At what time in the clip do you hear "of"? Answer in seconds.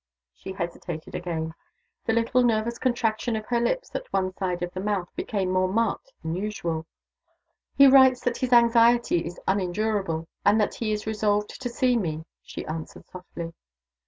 3.35-3.45, 4.63-4.73